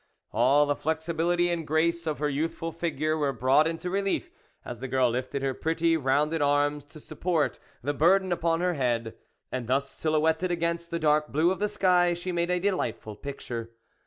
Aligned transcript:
All 0.31 0.65
the 0.65 0.75
flexibility 0.75 1.51
and 1.51 1.67
grace 1.67 2.07
of 2.07 2.17
her 2.17 2.27
youthful 2.27 2.71
figure 2.71 3.15
were 3.15 3.31
brought 3.31 3.67
into 3.67 3.91
relief 3.91 4.31
as 4.65 4.79
the 4.79 4.87
girl 4.87 5.11
lifted 5.11 5.43
her 5.43 5.53
pretty 5.53 5.95
rounded 5.95 6.41
arms 6.41 6.85
to 6.85 6.99
support 6.99 7.59
the 7.83 7.93
burden 7.93 8.31
upon 8.31 8.61
her 8.61 8.73
head, 8.73 9.13
and 9.51 9.67
thus 9.67 9.91
silhouetted 9.91 10.49
against 10.49 10.89
the 10.89 10.97
dark 10.97 11.27
blue 11.31 11.51
of 11.51 11.59
the 11.59 11.69
sky 11.69 12.15
she 12.15 12.31
made 12.31 12.49
a 12.49 12.59
delight 12.59 12.99
ful 12.99 13.15
picture. 13.15 13.75